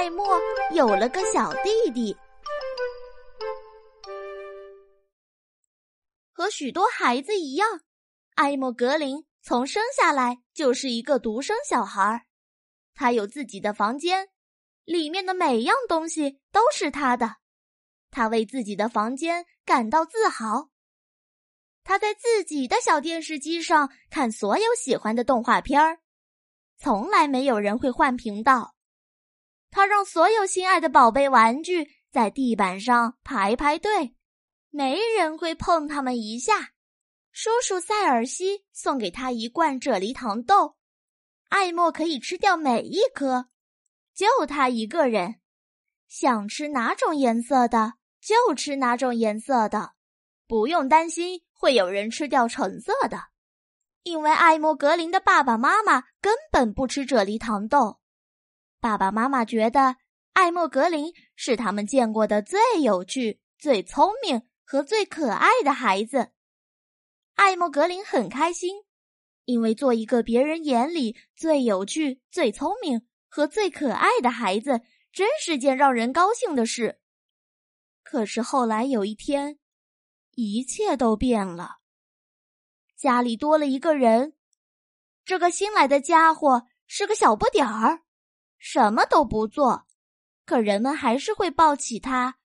[0.00, 0.24] 艾莫
[0.72, 2.16] 有了个小弟弟。
[6.32, 7.68] 和许多孩子一样，
[8.34, 12.24] 艾莫格林从生下来就是一个独生小孩。
[12.94, 14.28] 他有自己的房间，
[14.86, 17.36] 里面的每样东西都是他的。
[18.10, 20.70] 他为自己的房间感到自豪。
[21.84, 25.98] 他在自己的小电视机上看所有喜欢的动画片儿，
[26.78, 28.74] 从来没有人会换频道。
[29.70, 34.14] 他让所有心爱的宝贝玩具在地板上排排队，
[34.70, 36.72] 没人会碰他们一下。
[37.32, 40.76] 叔叔塞尔西送给他一罐啫喱糖豆，
[41.48, 43.46] 艾莫可以吃掉每一颗，
[44.12, 45.36] 就他一个人，
[46.08, 49.92] 想吃哪种颜色的就吃哪种颜色的，
[50.48, 53.28] 不用担心会有人吃掉橙色的，
[54.02, 57.99] 因为艾莫格林的爸爸妈妈根本不吃啫喱糖豆。
[58.80, 59.96] 爸爸妈妈觉得
[60.32, 66.32] 艾莫格林是他们见过的最有趣、最聪明和最可爱的孩子。
[67.34, 68.82] 艾莫格林很开心，
[69.44, 74.80] 因为做一个别人眼里最有趣、最聪明和最可爱的孩子，
[75.12, 77.00] 真是件让人高兴的事。
[78.02, 79.58] 可是后来有一天，
[80.32, 81.76] 一切都变了。
[82.96, 84.34] 家里多了一个人，
[85.24, 88.02] 这个新来的家伙是个小不点儿。
[88.62, 89.86] 什么都不做，
[90.44, 92.36] 可人们还是会抱起他，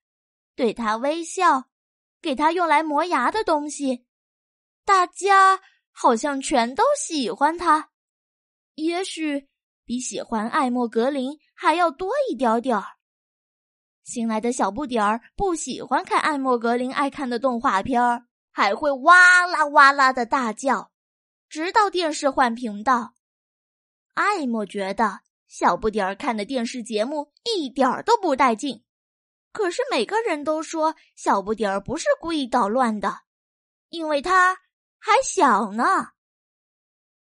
[0.55, 1.65] 对他微笑，
[2.21, 4.05] 给他用来磨牙的东西。
[4.85, 5.59] 大家
[5.91, 7.89] 好像全都喜欢他，
[8.75, 9.49] 也许
[9.83, 12.95] 比喜欢艾莫格林还要多一点点儿。
[14.05, 20.93] 新来的小不点儿不喜欢看艾莫格林爱看的动画片儿，还会哇啦哇啦的大叫，
[21.49, 23.15] 直到电视换频道。
[24.13, 25.24] 艾莫觉得。
[25.47, 28.83] 小不点儿看的电视节目一点儿都不带劲，
[29.51, 33.19] 可是每个人都说小不点儿不是故意捣乱的，
[33.89, 34.55] 因为他
[34.97, 36.09] 还小呢。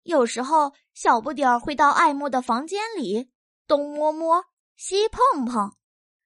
[0.03, 3.31] 有时候小不点儿会到艾莫的房间里
[3.67, 5.75] 东摸摸西碰碰，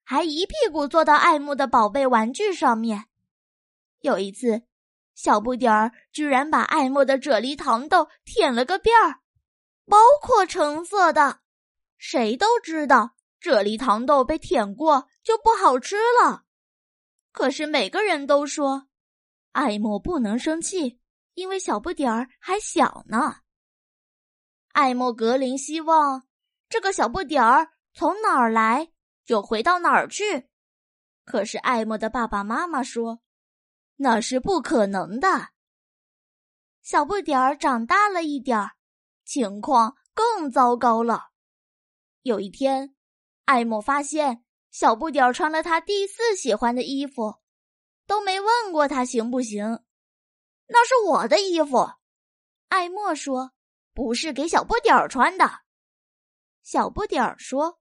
[0.04, 3.06] 还一屁股坐到艾莫的宝贝玩具上面。
[4.00, 4.64] 有一次，
[5.14, 9.22] 小不点儿居然把艾莫的啫喱糖豆舔了个遍儿，
[9.86, 11.42] 包括橙色的。
[11.98, 16.44] 谁都知道，啫喱糖豆被舔过就不好吃了。
[17.32, 18.88] 可是每个人都说，
[19.52, 21.00] 艾莫不能生气，
[21.34, 23.38] 因为小不点儿还小呢。
[24.74, 26.28] 艾莫格林希望
[26.68, 28.92] 这个小不点儿从哪儿来
[29.24, 30.50] 就回到哪儿去。
[31.24, 33.22] 可是艾莫的爸爸妈妈说，
[33.96, 35.50] 那是不可能的。
[36.82, 38.72] 小不点儿长大了一点儿，
[39.26, 41.32] 情况更糟糕了。
[42.26, 42.96] 有一天，
[43.44, 47.36] 艾莫发现小不点儿穿了他第四喜欢的衣服，
[48.08, 49.84] 都没问过他行不行。
[50.66, 51.88] 那是我的衣服，
[52.70, 53.52] 艾莫说，
[53.94, 55.46] 不是给小不点儿穿的。
[56.64, 57.80] 小不点儿说，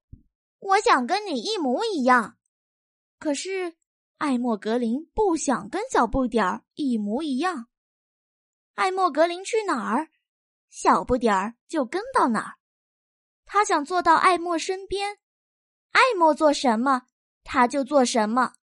[0.59, 2.37] 我想跟你一模一样。
[3.19, 3.75] 可是
[4.19, 7.69] 艾莫格林不想跟小不点儿一模一样。
[8.75, 10.11] 艾莫格林去哪儿，
[10.69, 12.59] 小不点儿就跟到哪儿。
[13.55, 15.19] 他想坐到艾莫身边，
[15.93, 17.03] 艾莫做什么，
[17.45, 18.55] 他就做什么。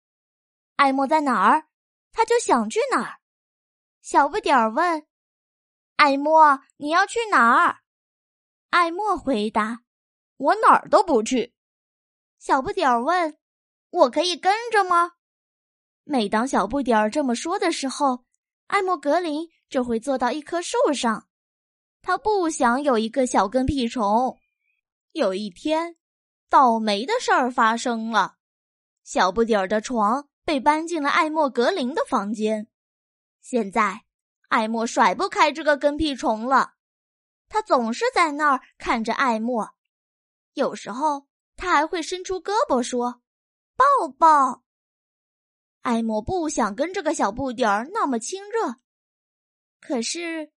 [0.75, 1.67] 艾莫在哪儿，
[2.11, 3.21] 他就想去哪儿。
[4.01, 5.07] 小不点儿问
[5.95, 7.77] ：“艾莫，你要去哪儿？”
[8.71, 9.83] 艾莫回答
[10.35, 11.53] ：“我哪儿都不去。”
[12.37, 13.37] 小不点儿问
[13.91, 15.13] ：“我可以跟着吗？”
[16.03, 18.25] 每当小不点儿这么说的时候，
[18.67, 21.29] 艾莫格林就会坐到一棵树上。
[22.01, 24.37] 他不想有一个小跟屁虫。
[25.13, 25.97] 有一天，
[26.49, 28.37] 倒霉的事儿发生了。
[29.03, 32.67] 小不点儿的床被搬进了艾莫格林的房间。
[33.41, 34.05] 现在，
[34.47, 36.75] 艾莫甩不开这个跟屁虫了。
[37.49, 39.73] 他总是在那儿看着艾莫，
[40.53, 41.27] 有时候
[41.57, 43.21] 他还会伸出胳膊说
[43.75, 44.63] ：“抱抱。”
[45.81, 48.75] 艾莫不想跟这个小不点儿那么亲热。
[49.81, 50.53] 可是，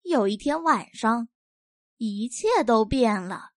[0.00, 1.28] 有一天晚上，
[1.98, 3.51] 一切都变了。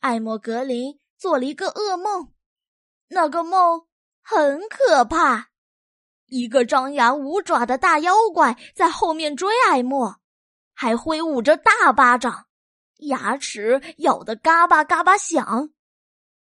[0.00, 2.32] 艾莫格林做了一个噩梦，
[3.08, 3.86] 那个梦
[4.22, 5.48] 很可怕。
[6.26, 10.20] 一个张牙舞爪的大妖怪在后面追艾莫，
[10.74, 12.46] 还挥舞着大巴掌，
[12.98, 15.70] 牙齿咬得嘎巴嘎巴响。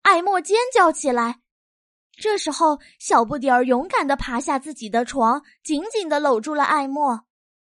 [0.01, 1.41] 艾莫尖叫起来。
[2.19, 7.25] 这时候，小不点儿勇敢的爬下自己的床，紧紧的搂住了艾莫。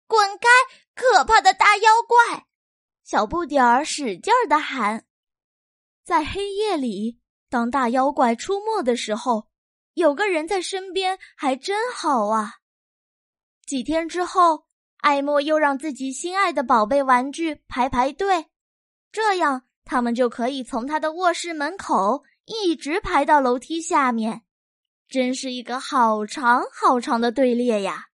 [0.08, 0.48] 滚开，
[0.96, 2.46] 可怕的大妖怪！
[3.04, 5.06] 小不点儿使劲儿的喊。
[6.08, 7.20] 在黑夜里，
[7.50, 9.50] 当大妖怪出没的时候，
[9.94, 12.60] 有个人在身边还真好啊。
[13.66, 14.68] 几天之后，
[15.00, 18.46] 艾莫又让自己心爱的宝贝玩具排排队，
[19.12, 24.44] 这样他们就可以从他的卧室门口一直排到楼梯下面，
[25.10, 28.08] 真是一个好长好长的队列呀！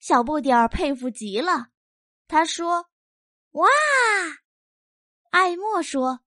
[0.00, 1.68] 小不点儿佩服极了，
[2.26, 2.86] 他说
[3.54, 3.68] ：“哇！”
[5.30, 6.22] 艾莫说。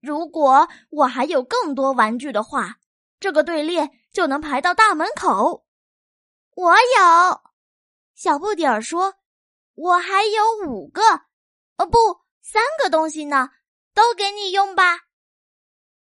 [0.00, 2.78] 如果我还有更多玩具的话，
[3.18, 5.66] 这个队列就能排到大门口。
[6.54, 7.40] 我有，
[8.14, 9.14] 小不点儿说，
[9.74, 11.02] 我还有五个，
[11.76, 11.98] 哦不，
[12.40, 13.50] 三个东西呢，
[13.92, 15.00] 都给你用吧。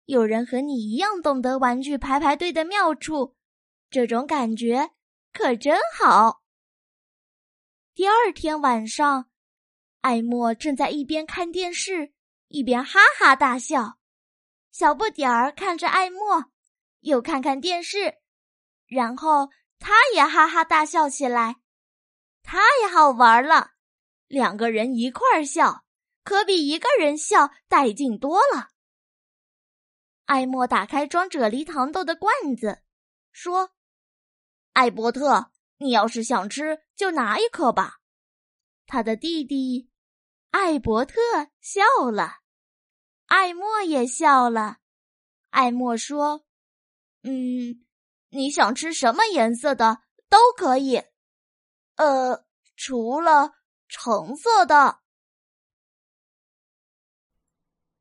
[0.07, 3.37] 有人和你一样懂得玩具排排队的妙处，
[3.91, 4.91] 这种感觉
[5.33, 6.43] 可真好。
[7.95, 9.27] 第二天晚上，
[10.01, 12.13] 艾莫正在一边看电视。
[12.51, 13.97] 一边哈哈大笑，
[14.73, 16.51] 小不点儿看着艾莫，
[16.99, 18.17] 又看看电视，
[18.89, 21.61] 然后他也哈哈大笑起来。
[22.43, 22.59] 太
[22.93, 23.71] 好玩了，
[24.27, 25.85] 两个人一块儿笑，
[26.25, 28.71] 可比一个人笑带劲多了。
[30.25, 32.83] 艾莫打开装啫喱糖豆的罐子，
[33.31, 33.71] 说
[34.75, 37.99] ：“艾伯特，你要是想吃，就拿一颗吧。”
[38.89, 39.90] 他的弟弟
[40.51, 41.15] 艾伯特
[41.61, 42.39] 笑了。
[43.27, 44.79] 艾莫也笑了。
[45.51, 46.45] 艾莫说
[47.23, 47.87] ：“嗯，
[48.31, 51.03] 你想吃什么颜色的都可以，
[51.97, 52.45] 呃，
[52.77, 53.53] 除了
[53.89, 55.01] 橙色的。”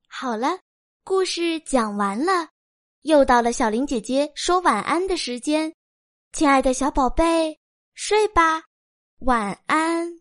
[0.07, 0.59] 好了，
[1.03, 2.49] 故事讲完了，
[3.01, 5.75] 又到了小林姐姐说晚安的时间。
[6.31, 7.59] 亲爱的小宝贝，
[7.93, 8.63] 睡吧，
[9.19, 10.18] 晚安。